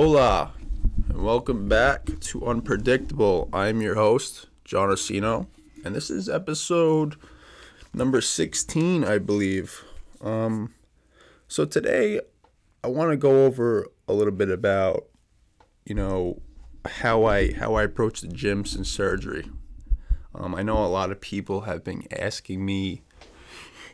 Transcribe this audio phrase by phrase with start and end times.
[0.00, 0.52] Hola,
[1.08, 3.48] and welcome back to Unpredictable.
[3.52, 5.48] I'm your host, John Orsino,
[5.84, 7.16] and this is episode
[7.92, 9.82] number 16, I believe.
[10.20, 10.72] Um,
[11.48, 12.20] so today,
[12.84, 15.06] I want to go over a little bit about,
[15.84, 16.42] you know,
[16.86, 19.50] how I how I approach the gym since surgery.
[20.32, 23.02] Um, I know a lot of people have been asking me,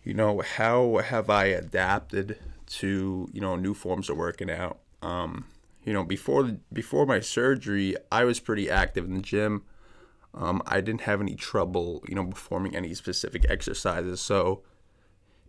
[0.02, 4.80] you know, how have I adapted to you know new forms of working out.
[5.00, 5.46] Um,
[5.84, 9.64] you know, before before my surgery, I was pretty active in the gym.
[10.32, 14.20] Um, I didn't have any trouble, you know, performing any specific exercises.
[14.20, 14.62] So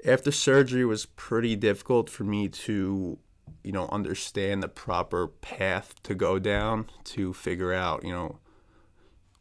[0.06, 3.18] after surgery, it was pretty difficult for me to,
[3.64, 8.40] you know, understand the proper path to go down to figure out, you know,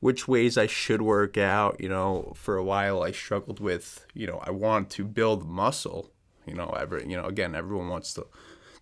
[0.00, 1.78] which ways I should work out.
[1.80, 6.10] You know, for a while I struggled with, you know, I want to build muscle.
[6.46, 8.26] You know, every, you know, again, everyone wants to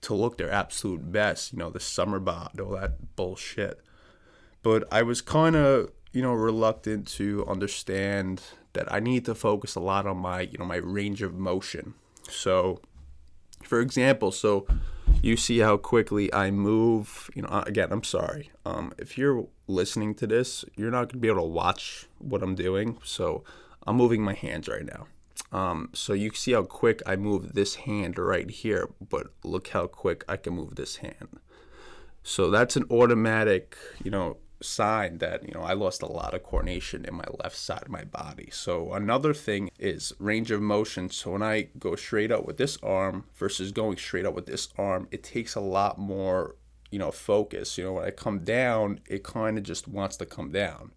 [0.02, 3.80] to look their absolute best, you know, the summer bod, all that bullshit.
[4.62, 8.42] But I was kind of, you know, reluctant to understand
[8.74, 11.94] that I need to focus a lot on my, you know, my range of motion.
[12.28, 12.80] So,
[13.62, 14.66] for example, so
[15.22, 17.30] you see how quickly I move.
[17.34, 18.50] You know, uh, again, I'm sorry.
[18.64, 22.54] Um, if you're listening to this, you're not gonna be able to watch what I'm
[22.54, 22.98] doing.
[23.04, 23.44] So,
[23.86, 25.06] I'm moving my hands right now.
[25.52, 29.68] Um, so you can see how quick I move this hand right here, but look
[29.68, 31.40] how quick I can move this hand.
[32.22, 36.42] So that's an automatic, you know, sign that, you know, I lost a lot of
[36.42, 38.48] coordination in my left side of my body.
[38.52, 41.10] So another thing is range of motion.
[41.10, 44.68] So when I go straight up with this arm versus going straight up with this
[44.78, 46.56] arm, it takes a lot more,
[46.90, 47.76] you know, focus.
[47.76, 50.92] You know, when I come down, it kind of just wants to come down.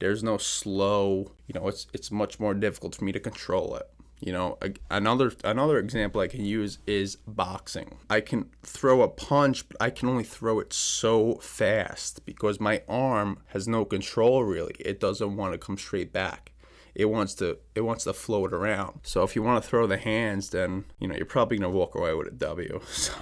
[0.00, 3.88] There's no slow, you know, it's it's much more difficult for me to control it.
[4.20, 4.58] You know,
[4.90, 7.96] another another example I can use is boxing.
[8.10, 12.82] I can throw a punch, but I can only throw it so fast because my
[12.86, 14.74] arm has no control really.
[14.78, 16.52] It doesn't want to come straight back.
[16.94, 19.00] It wants to it wants to float around.
[19.04, 21.94] So if you want to throw the hands, then you know you're probably gonna walk
[21.94, 22.80] away with a W.
[22.90, 23.14] So,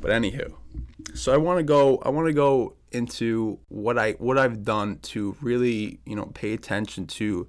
[0.00, 0.52] but anywho,
[1.14, 4.98] so I want to go I want to go into what I what I've done
[5.02, 7.48] to really you know pay attention to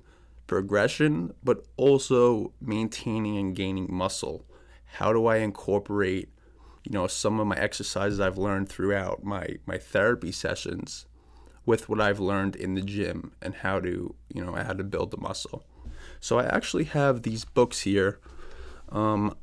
[0.50, 4.46] progression, but also maintaining and gaining muscle.
[4.98, 6.30] How do I incorporate,
[6.84, 11.06] you know, some of my exercises I've learned throughout my, my therapy sessions
[11.68, 15.12] with what I've learned in the gym and how to, you know, how to build
[15.12, 15.64] the muscle.
[16.20, 18.20] So I actually have these books here.
[18.90, 19.38] Um,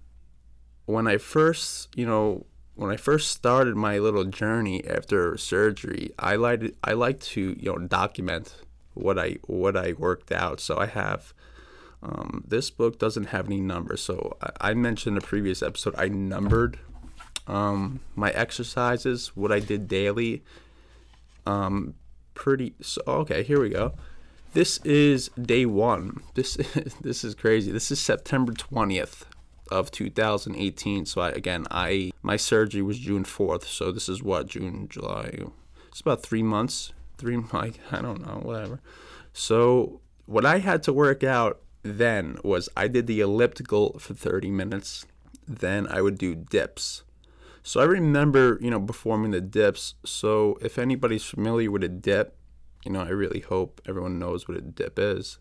[0.87, 6.37] when I first, you know, when I first started my little journey after surgery, I
[6.37, 8.54] like I like to you know document
[8.94, 10.60] what I what I worked out.
[10.60, 11.32] So I have
[12.03, 14.03] um, this book doesn't have any numbers.
[14.03, 16.78] So I, I mentioned in a previous episode I numbered
[17.47, 20.44] um, my exercises, what I did daily.
[21.47, 21.94] Um,
[22.34, 23.42] pretty so okay.
[23.42, 23.94] Here we go.
[24.53, 26.22] This is day one.
[26.34, 26.56] This
[27.00, 27.72] this is crazy.
[27.72, 29.25] This is September twentieth
[29.71, 31.06] of 2018.
[31.06, 33.65] So I, again, I my surgery was June 4th.
[33.65, 35.38] So this is what June, July.
[35.88, 38.81] It's about three months three like I don't know, whatever.
[39.32, 44.50] So what I had to work out then was I did the elliptical for 30
[44.50, 45.06] minutes.
[45.47, 47.04] Then I would do dips.
[47.62, 49.94] So I remember, you know, performing the dips.
[50.04, 52.37] So if anybody's familiar with a dip,
[52.84, 55.38] you know, I really hope everyone knows what a dip is.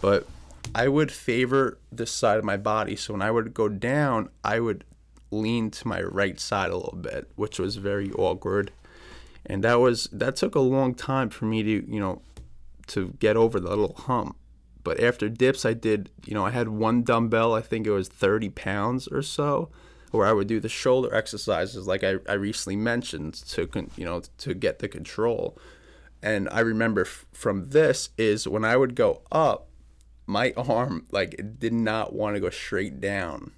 [0.00, 0.26] But
[0.74, 2.96] I would favor this side of my body.
[2.96, 4.84] So when I would go down, I would
[5.30, 8.70] lean to my right side a little bit, which was very awkward.
[9.44, 12.22] And that was that took a long time for me to you know
[12.88, 14.36] to get over the little hump.
[14.82, 18.08] But after dips i did you know i had one dumbbell i think it was
[18.08, 19.68] 30 pounds or so
[20.12, 24.22] where i would do the shoulder exercises like i, I recently mentioned to you know
[24.38, 25.58] to get the control.
[26.22, 29.65] And i remember f- from this is when i would go up
[30.26, 33.52] my arm like did not want to go straight down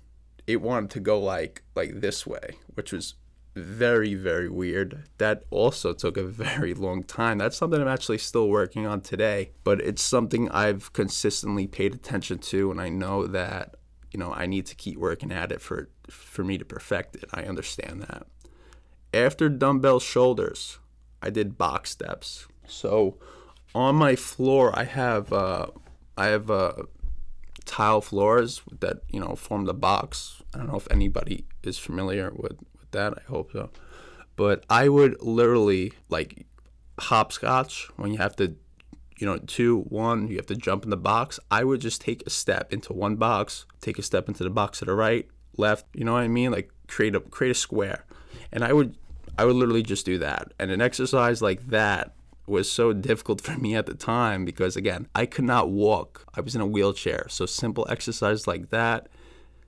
[0.46, 3.14] it wanted to go like like this way which was
[3.58, 5.04] very, very weird.
[5.18, 7.38] That also took a very long time.
[7.38, 12.38] That's something I'm actually still working on today, but it's something I've consistently paid attention
[12.38, 13.76] to, and I know that
[14.10, 17.24] you know I need to keep working at it for for me to perfect it.
[17.32, 18.26] I understand that.
[19.12, 20.78] After dumbbell shoulders,
[21.22, 22.46] I did box steps.
[22.66, 23.18] So
[23.74, 25.68] on my floor, I have uh,
[26.18, 26.72] I have uh,
[27.64, 30.42] tile floors that you know form the box.
[30.52, 32.58] I don't know if anybody is familiar with
[32.90, 33.14] that.
[33.16, 33.70] I hope so.
[34.34, 36.46] But I would literally like
[36.98, 38.56] hopscotch when you have to,
[39.18, 41.38] you know, two, one, you have to jump in the box.
[41.50, 44.80] I would just take a step into one box, take a step into the box
[44.80, 45.86] to the right, left.
[45.94, 46.50] You know what I mean?
[46.50, 48.04] Like create a create a square,
[48.52, 48.96] and I would
[49.38, 50.52] I would literally just do that.
[50.58, 52.14] And an exercise like that
[52.48, 56.24] was so difficult for me at the time because again, I could not walk.
[56.34, 57.26] I was in a wheelchair.
[57.28, 59.08] So simple exercise like that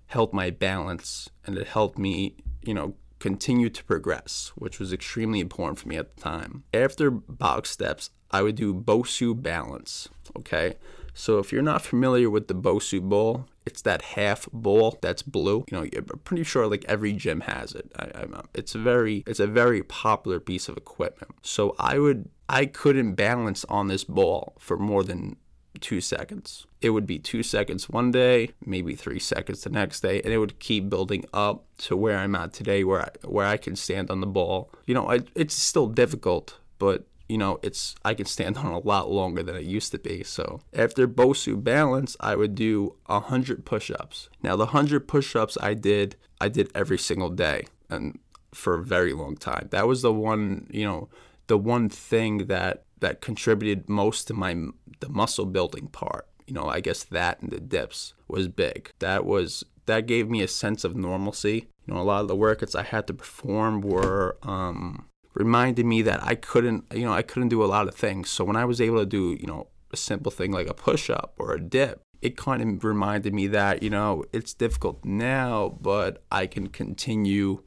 [0.07, 5.41] helped my balance and it helped me, you know, continue to progress, which was extremely
[5.41, 6.65] important for me at the time.
[6.75, 10.77] After box steps, I would do Bosu balance, okay?
[11.15, 15.65] So if you're not familiar with the Bosu ball, it's that half ball that's blue.
[15.71, 17.91] You know, I'm pretty sure like every gym has it.
[17.97, 21.33] I, I, uh, it's a very, it's a very popular piece of equipment.
[21.43, 25.37] So I would, I couldn't balance on this ball for more than
[25.81, 26.67] two seconds.
[26.81, 30.39] It would be two seconds one day, maybe three seconds the next day, and it
[30.39, 34.11] would keep building up to where I'm at today, where I, where I can stand
[34.11, 34.71] on the ball.
[34.87, 38.81] You know, I, it's still difficult, but you know, it's I can stand on a
[38.81, 40.25] lot longer than it used to be.
[40.25, 44.29] So after Bosu balance, I would do hundred push-ups.
[44.43, 48.19] Now the hundred push-ups I did, I did every single day and
[48.53, 49.69] for a very long time.
[49.71, 51.09] That was the one, you know,
[51.47, 54.55] the one thing that that contributed most to my
[54.99, 56.27] the muscle building part.
[56.47, 58.91] You know, I guess that and the dips was big.
[58.99, 61.69] That was that gave me a sense of normalcy.
[61.87, 66.03] You know, a lot of the workouts I had to perform were um, reminded me
[66.03, 68.31] that I couldn't, you know, I couldn't do a lot of things.
[68.31, 71.11] So when I was able to do, you know, a simple thing like a push
[71.11, 75.77] up or a dip, it kind of reminded me that, you know, it's difficult now,
[75.81, 77.63] but I can continue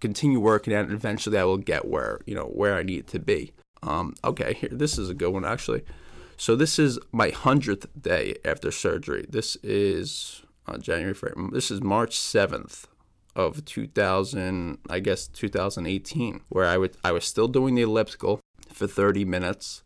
[0.00, 0.92] continue working at it.
[0.92, 3.52] Eventually I will get where, you know, where I need to be.
[3.82, 5.82] Um, okay, here, this is a good one actually.
[6.38, 9.26] So this is my 100th day after surgery.
[9.28, 11.14] This is uh, January,
[11.52, 12.86] this is March 7th
[13.36, 18.40] of 2000, I guess 2018, where I would I was still doing the elliptical
[18.72, 19.82] for 30 minutes.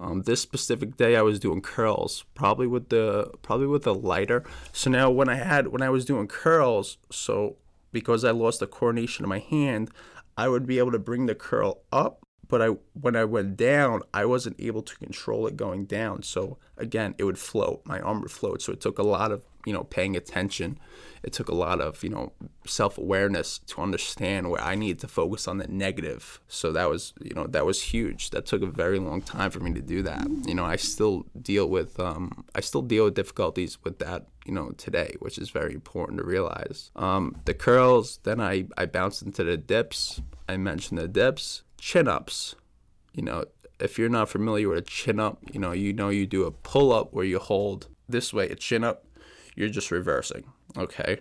[0.00, 4.44] Um, this specific day, I was doing curls, probably with the probably with the lighter.
[4.72, 7.56] So now when I had when I was doing curls, so
[7.92, 9.90] because I lost the coordination of my hand,
[10.36, 14.02] I would be able to bring the curl up but I when I went down,
[14.12, 16.22] I wasn't able to control it going down.
[16.22, 17.82] So again, it would float.
[17.84, 18.62] My arm would float.
[18.62, 20.78] So it took a lot of you know paying attention.
[21.22, 22.32] It took a lot of you know
[22.66, 26.40] self awareness to understand where I needed to focus on the negative.
[26.48, 28.30] So that was you know that was huge.
[28.30, 30.26] That took a very long time for me to do that.
[30.46, 34.52] You know I still deal with um, I still deal with difficulties with that you
[34.52, 36.90] know today, which is very important to realize.
[36.96, 38.18] Um, the curls.
[38.22, 40.20] Then I I bounced into the dips.
[40.48, 42.54] I mentioned the dips chin ups.
[43.12, 43.44] You know,
[43.78, 46.50] if you're not familiar with a chin up, you know, you know you do a
[46.50, 49.04] pull up where you hold this way, a chin up,
[49.54, 50.44] you're just reversing.
[50.76, 51.20] Okay.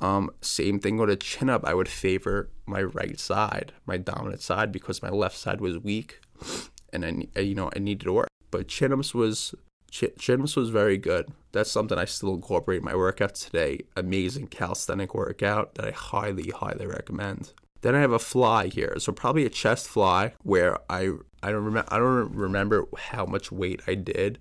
[0.00, 1.64] Um, same thing with a chin up.
[1.64, 6.20] I would favor my right side, my dominant side, because my left side was weak,
[6.92, 8.28] and I, you know, I needed to work.
[8.50, 9.54] But chin ups was
[9.90, 11.32] chin ups was very good.
[11.52, 13.80] That's something I still incorporate in my workouts today.
[13.96, 17.52] Amazing calisthenic workout that I highly, highly recommend.
[17.80, 21.12] Then I have a fly here, so probably a chest fly where I
[21.42, 24.38] I don't remember I don't remember how much weight I did,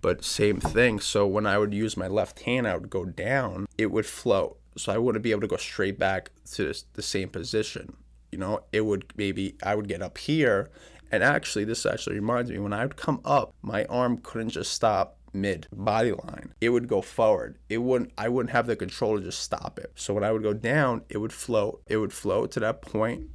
[0.00, 1.00] but same thing.
[1.00, 4.58] So when I would use my left hand, I would go down, it would float,
[4.76, 7.96] so I wouldn't be able to go straight back to the same position.
[8.32, 10.70] You know, it would maybe I would get up here,
[11.10, 14.72] and actually this actually reminds me when I would come up, my arm couldn't just
[14.72, 17.58] stop mid body line, it would go forward.
[17.68, 19.92] It wouldn't I wouldn't have the control to just stop it.
[19.94, 21.82] So when I would go down, it would float.
[21.86, 23.28] It would float to that point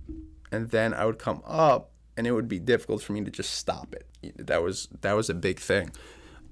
[0.51, 3.53] and then I would come up and it would be difficult for me to just
[3.53, 4.07] stop it.
[4.47, 5.91] That was that was a big thing.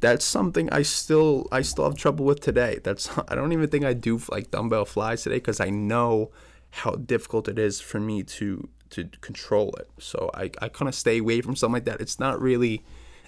[0.01, 2.79] That's something I still I still have trouble with today.
[2.83, 6.31] That's I don't even think I do like dumbbell flies today cuz I know
[6.71, 9.89] how difficult it is for me to to control it.
[9.99, 12.01] So I, I kind of stay away from something like that.
[12.01, 12.83] It's not really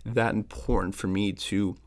[0.05, 1.77] that important for me to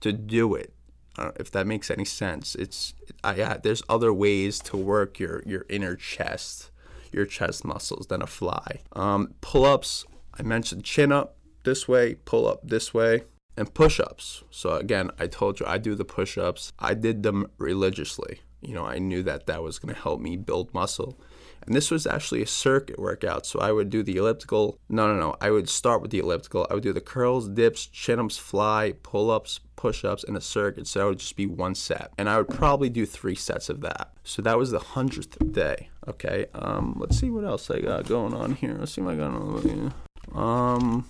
[0.00, 0.72] to do it.
[1.16, 5.42] Uh, if that makes any sense, it's I uh, there's other ways to work your
[5.46, 6.70] your inner chest,
[7.12, 8.80] your chest muscles than a fly.
[8.92, 10.04] Um, pull ups,
[10.38, 13.22] I mentioned chin up this way, pull up this way,
[13.56, 14.42] and push ups.
[14.50, 16.72] So again, I told you I do the push ups.
[16.78, 18.40] I did them religiously.
[18.60, 21.18] You know, I knew that that was going to help me build muscle.
[21.66, 23.46] And this was actually a circuit workout.
[23.46, 24.78] So I would do the elliptical.
[24.88, 25.36] No, no, no.
[25.40, 26.66] I would start with the elliptical.
[26.70, 30.40] I would do the curls, dips, chin ups, fly, pull ups, push ups, and a
[30.40, 30.86] circuit.
[30.86, 32.12] So that would just be one set.
[32.18, 34.12] And I would probably do three sets of that.
[34.24, 35.88] So that was the 100th day.
[36.06, 36.46] Okay.
[36.54, 38.76] Um, let's see what else I got going on here.
[38.78, 39.94] Let's see what I got on.
[40.34, 41.08] Um,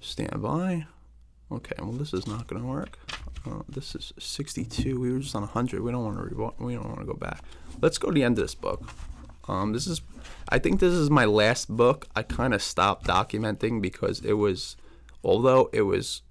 [0.00, 0.86] stand by.
[1.52, 1.74] Okay.
[1.78, 2.98] Well, this is not to work.
[3.46, 4.98] Uh, this is 62.
[4.98, 5.82] We were just on 100.
[5.82, 7.42] We don't want to we don't want to go back.
[7.80, 8.82] Let's go to the end of this book.
[9.48, 10.00] Um, this is,
[10.48, 12.06] I think this is my last book.
[12.14, 14.76] I kind of stopped documenting because it was,
[15.24, 16.22] although it was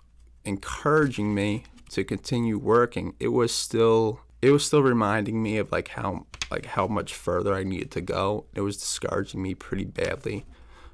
[0.46, 5.90] encouraging me to continue working, it was still, it was still reminding me of like
[5.90, 8.46] how like how much further I needed to go.
[8.56, 10.46] It was discouraging me pretty badly.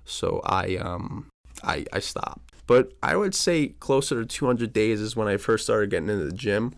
[0.05, 1.29] So I um
[1.63, 2.46] I I stopped.
[2.67, 6.25] But I would say closer to 200 days is when I first started getting into
[6.25, 6.75] the gym.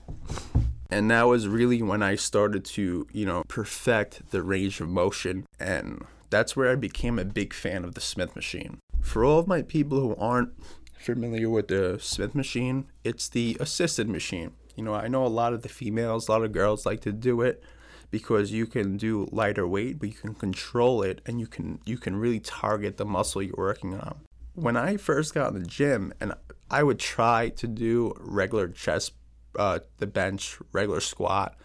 [0.91, 5.45] And that was really when I started to, you know, perfect the range of motion.
[5.59, 8.79] And that's where I became a big fan of the Smith machine.
[9.01, 10.51] For all of my people who aren't
[10.99, 14.51] familiar with the Smith machine, it's the assisted machine.
[14.75, 17.11] You know, I know a lot of the females, a lot of girls like to
[17.11, 17.63] do it
[18.11, 21.97] because you can do lighter weight, but you can control it and you can you
[21.97, 24.19] can really target the muscle you're working on.
[24.53, 26.33] When I first got in the gym and
[26.69, 29.13] I would try to do regular chest
[29.57, 31.55] uh, the bench, regular squat,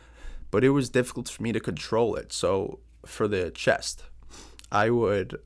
[0.51, 2.33] but it was difficult for me to control it.
[2.33, 4.05] So for the chest,
[4.71, 5.39] I would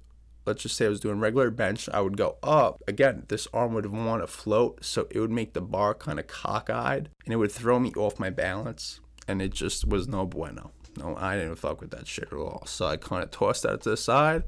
[0.49, 2.83] let's just say I was doing regular bench, I would go up.
[2.89, 6.27] Again, this arm would want to float, so it would make the bar kind of
[6.27, 9.01] cockeyed and it would throw me off my balance.
[9.29, 10.73] And it just was no bueno.
[10.97, 12.65] No, I didn't fuck with that shit at all.
[12.67, 14.45] So I kind of tossed that to the side.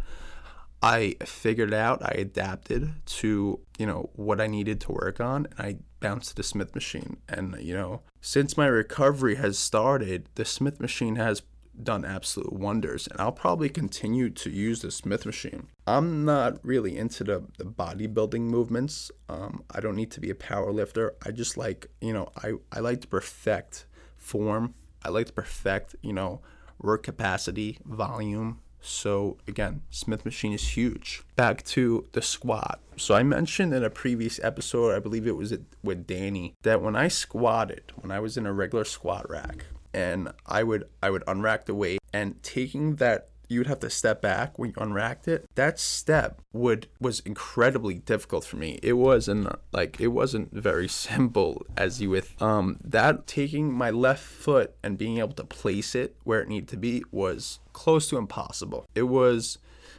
[0.82, 5.66] I figured out, I adapted to, you know, what I needed to work on, and
[5.66, 7.18] I bounced to the Smith machine.
[7.28, 11.42] And, you know, since my recovery has started, the Smith machine has
[11.82, 15.68] done absolute wonders and I'll probably continue to use the Smith machine.
[15.86, 19.10] I'm not really into the, the bodybuilding movements.
[19.28, 21.14] Um, I don't need to be a power lifter.
[21.24, 24.74] I just like, you know, I, I like to perfect form.
[25.02, 26.40] I like to perfect, you know,
[26.80, 28.60] work capacity, volume.
[28.80, 31.22] So again, Smith machine is huge.
[31.36, 32.80] Back to the squat.
[32.96, 36.96] So I mentioned in a previous episode, I believe it was with Danny, that when
[36.96, 41.24] I squatted, when I was in a regular squat rack, and I would I would
[41.24, 45.26] unrack the weight and taking that you would have to step back when you unracked
[45.28, 45.44] it.
[45.56, 48.78] That step would was incredibly difficult for me.
[48.82, 54.22] It wasn't like it wasn't very simple as you with um that taking my left
[54.22, 58.16] foot and being able to place it where it needed to be was close to
[58.16, 58.86] impossible.
[58.94, 59.58] It was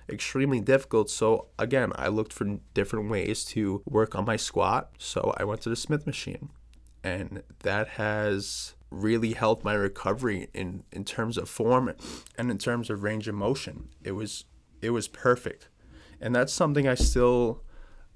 [0.10, 1.10] extremely difficult.
[1.10, 4.92] So again, I looked for different ways to work on my squat.
[4.98, 6.50] So I went to the Smith machine
[7.04, 11.94] and that has really helped my recovery in in terms of form
[12.38, 13.90] and in terms of range of motion.
[14.04, 14.46] It was
[14.82, 15.70] it was perfect.
[16.20, 17.64] And that's something I still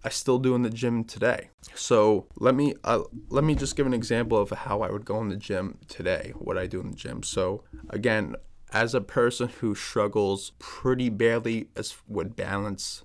[0.04, 1.50] I still do in the gym today.
[1.74, 5.20] So let me uh, let me just give an example of how I would go
[5.22, 6.34] in the gym today.
[6.36, 7.24] What I do in the gym.
[7.24, 8.36] So again,
[8.72, 13.04] as a person who struggles pretty badly as with balance,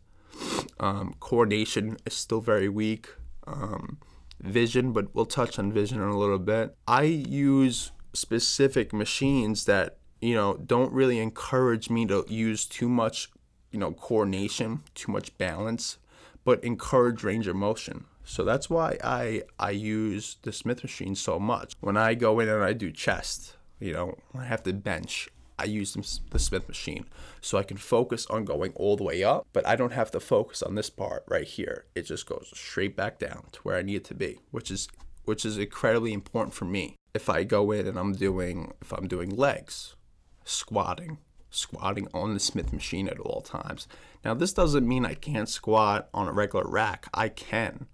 [0.78, 3.08] um, coordination is still very weak.
[3.46, 3.98] Um,
[4.40, 6.74] vision, but we'll touch on vision in a little bit.
[6.86, 13.30] I use specific machines that, you know, don't really encourage me to use too much,
[13.70, 15.98] you know, coordination, too much balance,
[16.44, 18.06] but encourage range of motion.
[18.24, 21.72] So that's why I I use the Smith machine so much.
[21.80, 25.28] When I go in and I do chest, you know, I have to bench,
[25.60, 25.92] I use
[26.30, 27.04] the Smith machine
[27.42, 30.20] so I can focus on going all the way up, but I don't have to
[30.20, 31.84] focus on this part right here.
[31.94, 34.88] It just goes straight back down to where I need it to be, which is
[35.26, 36.96] which is incredibly important for me.
[37.12, 39.96] If I go in and I'm doing if I'm doing legs,
[40.44, 41.18] squatting,
[41.50, 43.86] squatting on the Smith machine at all times.
[44.24, 47.06] Now this doesn't mean I can't squat on a regular rack.
[47.12, 47.86] I can.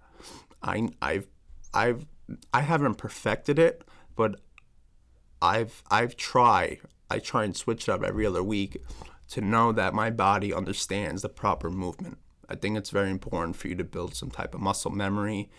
[0.63, 1.27] I I've
[1.73, 2.05] I've
[2.53, 3.83] I haven't perfected it,
[4.15, 4.39] but
[5.41, 8.83] I've I've tried I try and switch it up every other week
[9.29, 12.17] to know that my body understands the proper movement.
[12.49, 15.49] I think it's very important for you to build some type of muscle memory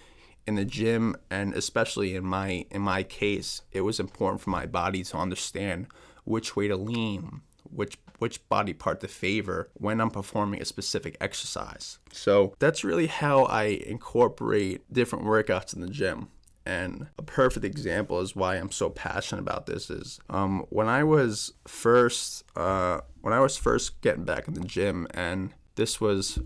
[0.46, 4.64] in the gym and especially in my in my case, it was important for my
[4.64, 5.86] body to understand
[6.24, 11.16] which way to lean, which which body part to favor when I'm performing a specific
[11.20, 11.98] exercise.
[12.12, 16.28] So that's really how I incorporate different workouts in the gym.
[16.68, 21.02] And a perfect example is why I'm so passionate about this is um, when I
[21.02, 26.38] was first uh, when I was first getting back in the gym, and this was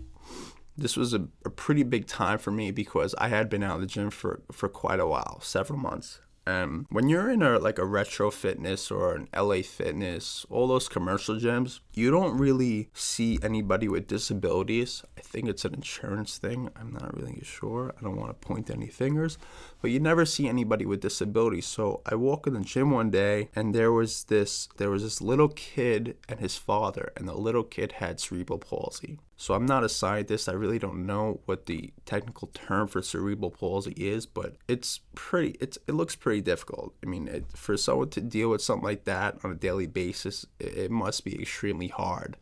[0.77, 3.81] this was a, a pretty big time for me because I had been out of
[3.81, 6.21] the gym for, for quite a while, several months.
[6.45, 10.89] And when you're in a like a retro fitness or an LA fitness, all those
[10.89, 15.03] commercial gyms, you don't really see anybody with disabilities.
[15.17, 16.69] I think it's an insurance thing.
[16.75, 17.93] I'm not really sure.
[17.97, 19.37] I don't want to point any fingers,
[19.81, 21.65] but you never see anybody with disabilities.
[21.65, 25.21] So I walk in the gym one day and there was this there was this
[25.21, 29.19] little kid and his father, and the little kid had cerebral palsy.
[29.35, 30.47] So I'm not a scientist.
[30.47, 35.57] I really don't know what the technical term for cerebral palsy is, but it's pretty.
[35.59, 36.93] It's it looks pretty difficult.
[37.03, 40.45] I mean, it, for someone to deal with something like that on a daily basis,
[40.59, 42.37] it, it must be extremely hard.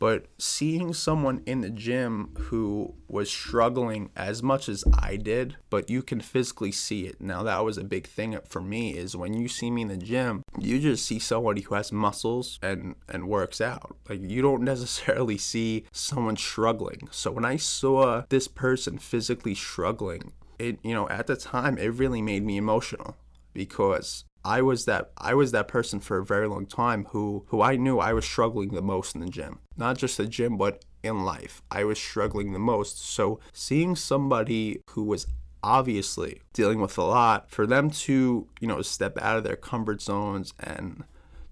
[0.00, 5.90] But seeing someone in the gym who was struggling as much as I did, but
[5.90, 7.20] you can physically see it.
[7.20, 9.98] Now that was a big thing for me is when you see me in the
[9.98, 13.94] gym, you just see somebody who has muscles and and works out.
[14.08, 17.08] Like you don't necessarily see someone struggling.
[17.10, 21.92] So when I saw this person physically struggling, it you know, at the time it
[21.92, 23.18] really made me emotional
[23.52, 27.60] because I was that I was that person for a very long time who who
[27.60, 29.58] I knew I was struggling the most in the gym.
[29.80, 31.62] Not just the gym, but in life.
[31.70, 33.02] I was struggling the most.
[33.02, 35.26] So seeing somebody who was
[35.62, 40.00] obviously dealing with a lot, for them to, you know, step out of their comfort
[40.02, 41.04] zones and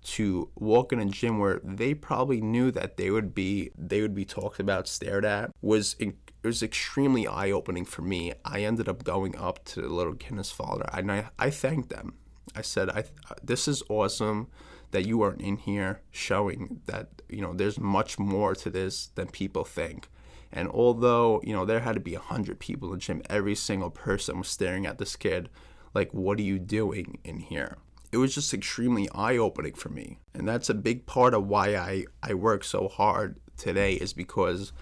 [0.03, 4.15] to walk in a gym where they probably knew that they would be they would
[4.15, 8.33] be talked about, stared at, was it was extremely eye opening for me.
[8.45, 12.15] I ended up going up to the little Guinness father and I, I thanked them
[12.55, 13.05] I said, I
[13.43, 14.49] this is awesome
[14.91, 19.29] that you are in here showing that you know there's much more to this than
[19.29, 20.09] people think.
[20.51, 23.55] And although you know there had to be a hundred people in the gym, every
[23.55, 25.51] single person was staring at this kid,
[25.95, 27.79] like, "What are you doing in here?"
[28.11, 31.77] It was just extremely eye opening for me, and that's a big part of why
[31.77, 34.73] I I work so hard today is because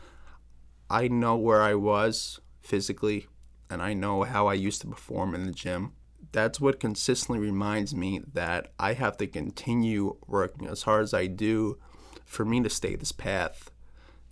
[0.88, 3.26] I know where I was physically,
[3.68, 5.92] and I know how I used to perform in the gym
[6.32, 11.26] that's what consistently reminds me that I have to continue working as hard as I
[11.26, 11.78] do
[12.24, 13.70] for me to stay this path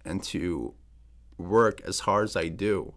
[0.04, 0.74] and to
[1.38, 2.94] work as hard as I do.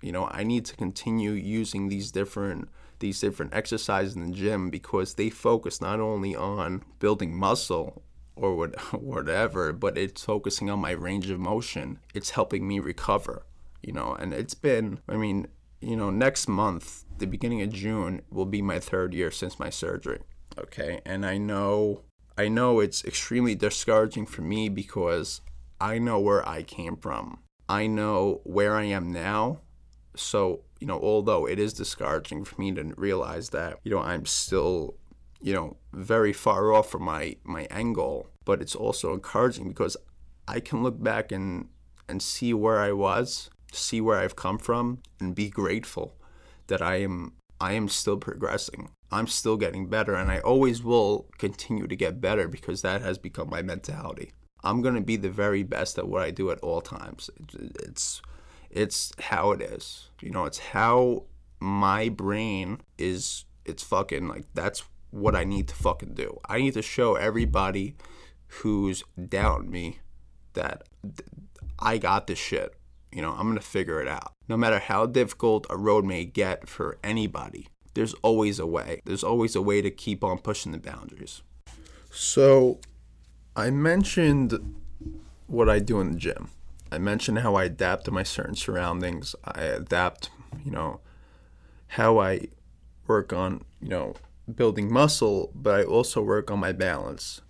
[0.00, 4.70] You know, I need to continue using these different these different exercises in the gym
[4.70, 8.02] because they focus not only on building muscle
[8.34, 11.98] or what, whatever, but it's focusing on my range of motion.
[12.14, 13.44] It's helping me recover,
[13.82, 15.48] you know, and it's been I mean,
[15.86, 19.70] you know, next month the beginning of June will be my third year since my
[19.70, 20.20] surgery.
[20.58, 22.02] Okay, and I know
[22.36, 25.40] I know it's extremely discouraging for me because
[25.80, 27.38] I know where I came from.
[27.68, 29.60] I know where I am now.
[30.16, 34.26] So, you know, although it is discouraging for me to realize that, you know, I'm
[34.26, 34.96] still,
[35.40, 39.96] you know, very far off from my my end goal, but it's also encouraging because
[40.48, 41.68] I can look back and
[42.08, 46.16] and see where I was, see where I've come from and be grateful
[46.66, 48.90] that I am I am still progressing.
[49.10, 53.16] I'm still getting better and I always will continue to get better because that has
[53.18, 54.32] become my mentality.
[54.62, 57.30] I'm going to be the very best at what I do at all times.
[57.54, 58.20] It's
[58.70, 60.10] it's how it is.
[60.20, 61.24] You know, it's how
[61.60, 66.38] my brain is it's fucking like that's what I need to fucking do.
[66.48, 67.96] I need to show everybody
[68.48, 70.00] who's doubting me
[70.54, 70.82] that
[71.78, 72.74] I got this shit.
[73.16, 74.34] You know, I'm going to figure it out.
[74.46, 79.00] No matter how difficult a road may get for anybody, there's always a way.
[79.06, 81.40] There's always a way to keep on pushing the boundaries.
[82.10, 82.78] So,
[83.56, 84.76] I mentioned
[85.46, 86.50] what I do in the gym.
[86.92, 89.34] I mentioned how I adapt to my certain surroundings.
[89.42, 90.28] I adapt,
[90.62, 91.00] you know,
[91.86, 92.48] how I
[93.06, 94.12] work on, you know,
[94.54, 97.40] building muscle, but I also work on my balance.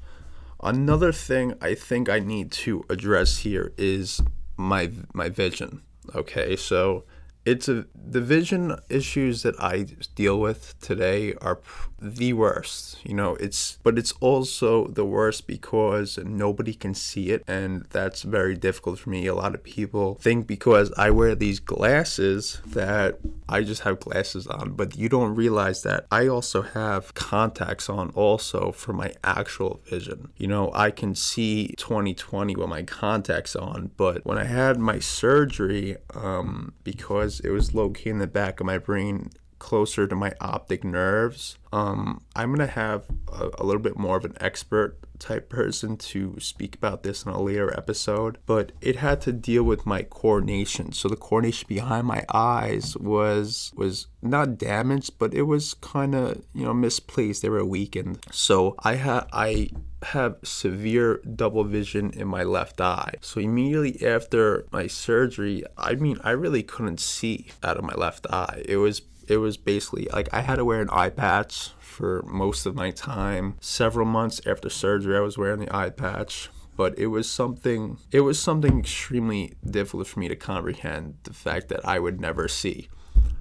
[0.63, 4.23] Another thing I think I need to address here is
[4.57, 5.83] my my vision.
[6.15, 7.05] Okay, so
[7.47, 11.61] it's a the vision issues that I deal with today are
[12.01, 12.99] the worst.
[13.05, 18.23] You know, it's but it's also the worst because nobody can see it, and that's
[18.23, 19.27] very difficult for me.
[19.27, 24.47] A lot of people think because I wear these glasses that I just have glasses
[24.47, 29.81] on, but you don't realize that I also have contacts on also for my actual
[29.85, 30.31] vision.
[30.37, 34.99] You know, I can see 2020 with my contacts on, but when I had my
[34.99, 40.33] surgery, um, because it was located in the back of my brain closer to my
[40.41, 41.59] optic nerves.
[41.73, 46.39] Um, I'm gonna have a, a, little bit more of an expert type person to
[46.39, 50.93] speak about this in a later episode, but it had to deal with my coordination.
[50.93, 56.43] So the coordination behind my eyes was was not damaged, but it was kind of
[56.55, 57.43] you know misplaced.
[57.43, 58.25] They were weakened.
[58.31, 59.71] So I had I
[60.03, 63.15] have severe double vision in my left eye.
[63.21, 68.27] So immediately after my surgery, I mean I really couldn't see out of my left
[68.31, 68.63] eye.
[68.67, 72.67] It was it was basically like I had to wear an eye patch for most
[72.67, 73.57] of my time.
[73.61, 76.51] Several months after surgery, I was wearing the eye patch.
[76.77, 81.69] But it was something it was something extremely difficult for me to comprehend the fact
[81.69, 82.89] that I would never see.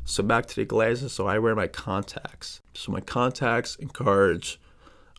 [0.05, 2.61] So back to the glasses, so I wear my contacts.
[2.73, 4.59] So my contacts encourage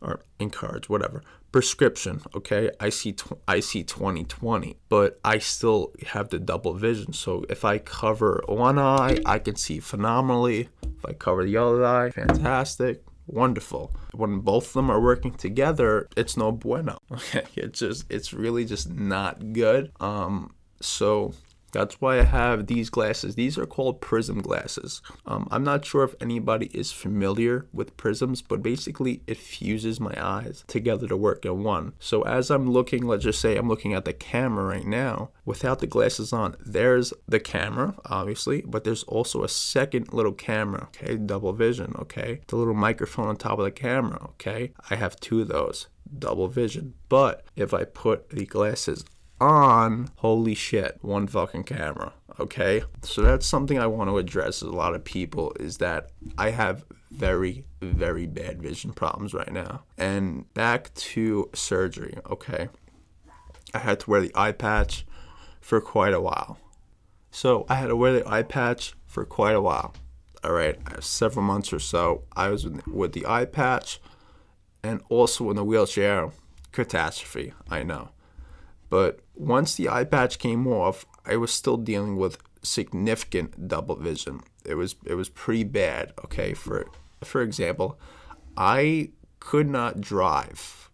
[0.01, 1.23] or encourage whatever
[1.57, 7.15] prescription okay i see tw- i see 2020 but i still have the double vision
[7.15, 11.83] so if i cover one eye i can see phenomenally if i cover the other
[11.83, 13.91] eye fantastic wonderful.
[14.13, 16.99] When both of them are working together, it's no bueno.
[17.11, 19.91] Okay, it's just it's really just not good.
[20.01, 21.35] Um, so
[21.77, 23.35] that's why I have these glasses.
[23.35, 25.03] These are called prism glasses.
[25.27, 30.15] Um, I'm not sure if anybody is familiar with prisms, but basically it fuses my
[30.19, 31.93] eyes together to work in one.
[31.99, 35.81] So as I'm looking, let's just say I'm looking at the camera right now, without
[35.81, 41.17] the glasses on, there's the camera, obviously, but there's also a second little camera, okay,
[41.17, 44.73] double vision, okay, the little microphone on top of the camera, okay.
[44.89, 46.95] I have two of those double vision.
[47.09, 49.05] But if I put the glasses
[49.41, 52.13] on, holy shit, one fucking camera.
[52.39, 52.83] Okay?
[53.03, 56.51] So that's something I want to address with a lot of people is that I
[56.51, 59.85] have very, very bad vision problems right now.
[59.97, 62.69] And back to surgery, okay?
[63.73, 65.07] I had to wear the eye patch
[65.61, 66.59] for quite a while.
[67.31, 69.95] So I had to wear the eye patch for quite a while.
[70.45, 72.23] All right, several months or so.
[72.37, 74.01] I was with the eye patch
[74.83, 76.31] and also in the wheelchair.
[76.73, 78.11] Catastrophe, I know.
[78.89, 84.41] But once the eye patch came off, I was still dealing with significant double vision.
[84.65, 86.13] It was it was pretty bad.
[86.25, 86.87] Okay, for
[87.23, 87.99] for example,
[88.57, 90.91] I could not drive.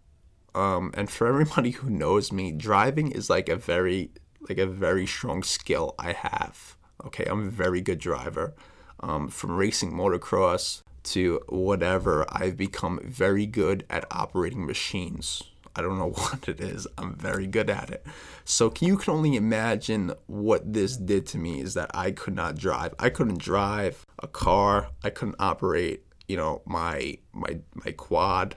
[0.55, 4.11] Um, and for everybody who knows me, driving is like a very
[4.47, 6.77] like a very strong skill I have.
[7.05, 8.53] Okay, I'm a very good driver.
[8.99, 15.43] Um, from racing motocross to whatever, I've become very good at operating machines.
[15.75, 16.87] I don't know what it is.
[16.97, 18.05] I'm very good at it.
[18.45, 22.57] So you can only imagine what this did to me is that I could not
[22.57, 22.93] drive.
[22.99, 24.89] I couldn't drive a car.
[25.03, 28.55] I couldn't operate, you know, my my my quad.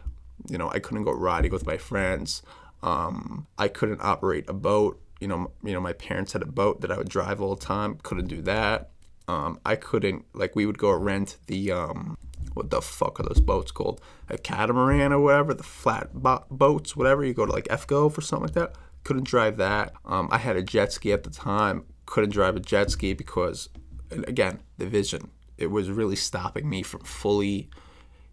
[0.49, 2.43] You know, I couldn't go riding with my friends.
[2.83, 5.01] Um, I couldn't operate a boat.
[5.21, 7.65] You know, you know, my parents had a boat that I would drive all the
[7.65, 7.99] time.
[8.03, 8.91] Couldn't do that.
[9.29, 12.17] Um, I couldn't like we would go rent the um,
[12.55, 14.01] what the fuck are those boats called?
[14.29, 17.25] A catamaran or whatever, the flat bo- boats, whatever.
[17.25, 18.75] You go to like FGO or something like that.
[19.05, 19.95] Couldn't drive that.
[20.05, 21.85] Um, I had a jet ski at the time.
[22.07, 23.69] Couldn't drive a jet ski because,
[24.11, 25.31] again, the vision.
[25.59, 27.71] It was really stopping me from fully,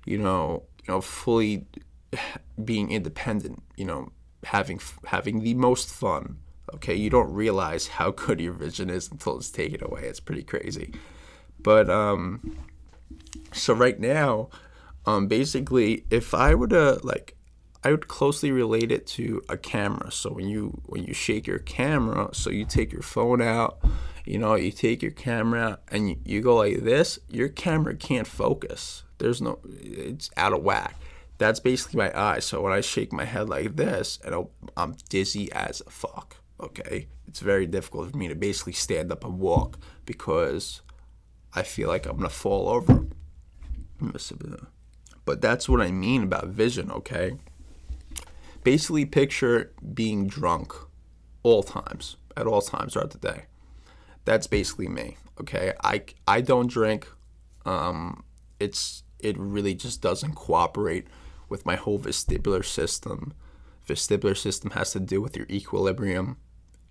[0.05, 1.67] you know, you know, fully
[2.63, 3.63] being independent.
[3.75, 4.11] You know,
[4.45, 6.39] having having the most fun.
[6.75, 10.03] Okay, you don't realize how good your vision is until it's taken away.
[10.03, 10.93] It's pretty crazy.
[11.61, 12.57] But um,
[13.51, 14.49] so right now,
[15.05, 17.35] um, basically, if I were to like,
[17.83, 20.11] I would closely relate it to a camera.
[20.11, 23.79] So when you when you shake your camera, so you take your phone out,
[24.25, 28.27] you know, you take your camera and you, you go like this, your camera can't
[28.27, 29.03] focus.
[29.17, 30.95] There's no, it's out of whack.
[31.37, 32.39] That's basically my eye.
[32.39, 36.37] So when I shake my head like this, and I'm dizzy as a fuck.
[36.59, 40.81] Okay, it's very difficult for me to basically stand up and walk because
[41.53, 43.05] I feel like I'm gonna fall over.
[45.25, 47.37] But that's what I mean about vision, okay?
[48.63, 50.73] Basically, picture being drunk
[51.43, 53.45] all times, at all times throughout the day.
[54.25, 55.73] That's basically me, okay?
[55.83, 57.07] I, I don't drink.
[57.65, 58.23] Um,
[58.59, 61.07] it's it really just doesn't cooperate
[61.47, 63.33] with my whole vestibular system.
[63.87, 66.37] Vestibular system has to do with your equilibrium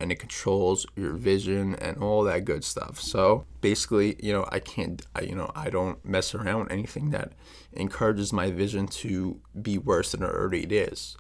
[0.03, 3.01] and it controls your vision and all that good stuff.
[3.01, 7.11] So basically, you know, I can't, I, you know, I don't mess around with anything
[7.11, 7.35] that
[7.73, 11.17] encourages my vision to be worse than it already is.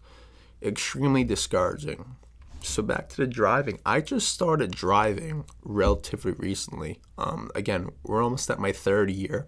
[0.61, 2.17] Extremely discouraging.
[2.61, 3.79] So back to the driving.
[3.87, 7.01] I just started driving relatively recently.
[7.17, 9.47] Um, again, we're almost at my third year,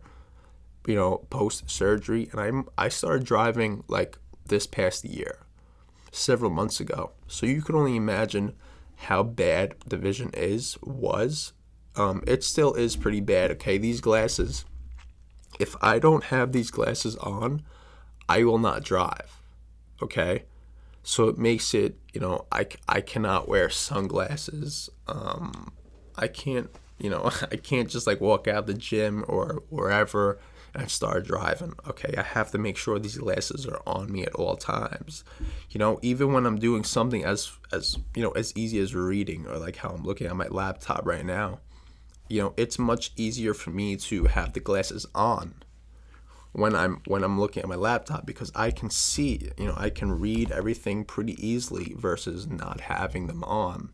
[0.87, 4.17] you know, post surgery, and I'm I started driving like
[4.47, 5.39] this past year,
[6.13, 7.13] several months ago.
[7.27, 8.55] So you can only imagine
[9.05, 11.53] how bad the vision is was
[11.97, 13.79] um, it still is pretty bad okay?
[13.79, 14.65] These glasses
[15.61, 17.63] if i don't have these glasses on
[18.29, 19.41] i will not drive
[20.03, 20.45] okay?
[21.07, 25.73] So it makes it you know i, I cannot wear sunglasses um,
[26.17, 30.39] i can't you know i can't just like walk out the gym or wherever
[30.75, 31.75] and start driving.
[31.89, 35.25] Okay, I have to make sure these glasses are on me at all times.
[35.71, 39.47] You know, even when I'm doing something as as you know as easy as reading
[39.47, 41.61] or like how I'm looking at my laptop right now,
[42.29, 45.55] you know, it's much easier for me to have the glasses on
[46.53, 49.91] when I'm when I'm looking at my laptop because I can see, you know, I
[49.91, 53.91] can read everything pretty easily versus not having them on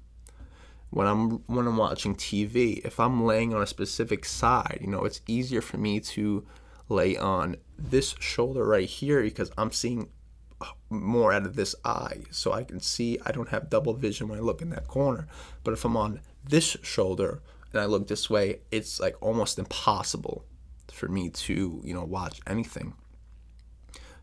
[0.91, 5.05] when I'm when I'm watching TV, if I'm laying on a specific side, you know,
[5.05, 6.45] it's easier for me to
[6.91, 10.11] lay on this shoulder right here because I'm seeing
[10.91, 12.25] more out of this eye.
[12.31, 15.29] So I can see I don't have double vision when I look in that corner.
[15.65, 20.45] But if I'm on this shoulder and I look this way, it's like almost impossible
[20.93, 22.95] for me to, you know, watch anything.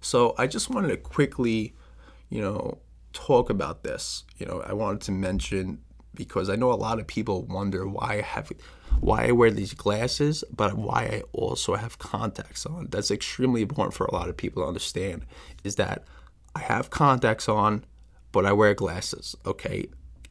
[0.01, 1.75] So I just wanted to quickly,
[2.29, 2.79] you know,
[3.13, 4.25] talk about this.
[4.37, 5.81] You know, I wanted to mention
[6.17, 8.51] because I know a lot of people wonder why I have
[8.99, 12.87] why I wear these glasses, but why I also have contacts on.
[12.89, 15.25] That's extremely important for a lot of people to understand
[15.63, 16.03] is that
[16.55, 17.85] I have contacts on,
[18.31, 19.87] but I wear glasses, okay?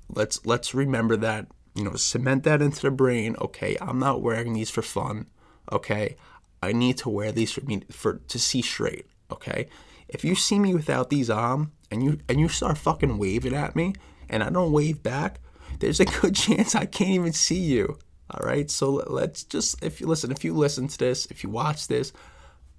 [0.08, 3.76] Let's let's remember that, you know, cement that into the brain, okay?
[3.80, 5.26] I'm not wearing these for fun,
[5.70, 6.16] okay?
[6.62, 9.68] I need to wear these for me for to see straight, okay?
[10.08, 13.76] If you see me without these on and you and you start fucking waving at
[13.76, 13.94] me
[14.28, 15.40] and I don't wave back,
[15.78, 17.98] there's a good chance I can't even see you.
[18.30, 18.70] All right.
[18.70, 22.12] So let's just, if you listen, if you listen to this, if you watch this,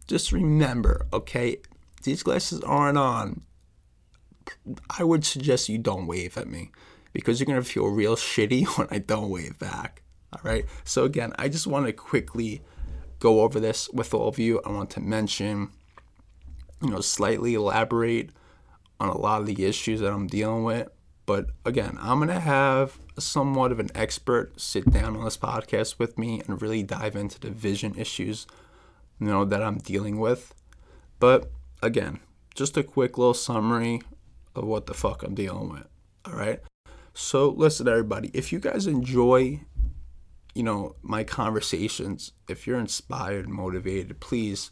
[0.07, 1.57] just remember, okay,
[2.03, 3.41] these glasses aren't on.
[4.97, 6.71] I would suggest you don't wave at me
[7.13, 10.01] because you're going to feel real shitty when I don't wave back.
[10.33, 10.65] All right.
[10.83, 12.61] So again, I just want to quickly
[13.19, 14.61] go over this with all of you.
[14.65, 15.69] I want to mention,
[16.81, 18.31] you know, slightly elaborate
[18.99, 20.89] on a lot of the issues that I'm dealing with.
[21.27, 25.99] But again, I'm going to have somewhat of an expert sit down on this podcast
[25.99, 28.47] with me and really dive into the vision issues,
[29.19, 30.53] you know, that I'm dealing with.
[31.19, 31.51] But
[31.83, 32.21] again,
[32.55, 34.01] just a quick little summary
[34.55, 35.85] of what the fuck I'm dealing with.
[36.23, 36.61] All right.
[37.13, 39.59] So listen, everybody, if you guys enjoy,
[40.55, 44.71] you know, my conversations, if you're inspired, motivated, please,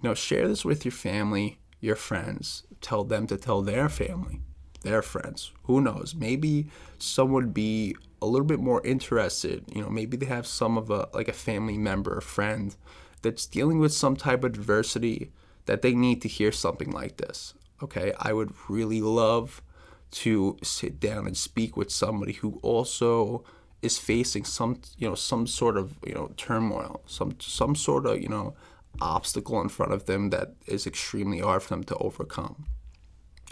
[0.00, 2.62] you know, share this with your family, your friends.
[2.80, 4.42] Tell them to tell their family
[4.82, 5.52] their friends.
[5.64, 6.14] Who knows?
[6.14, 9.64] Maybe some would be a little bit more interested.
[9.72, 12.74] You know, maybe they have some of a like a family member, a friend
[13.22, 15.32] that's dealing with some type of adversity
[15.66, 17.54] that they need to hear something like this.
[17.82, 19.62] Okay, I would really love
[20.10, 23.44] to sit down and speak with somebody who also
[23.82, 28.20] is facing some, you know, some sort of, you know, turmoil, some some sort of,
[28.20, 28.54] you know,
[29.00, 32.66] obstacle in front of them that is extremely hard for them to overcome.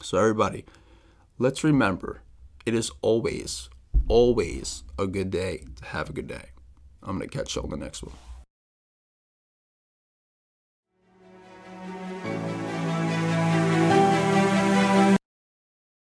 [0.03, 0.65] So everybody,
[1.38, 2.22] let's remember
[2.64, 3.68] it is always,
[4.09, 6.51] always a good day to have a good day.
[7.03, 8.14] I'm going to catch you on the next one.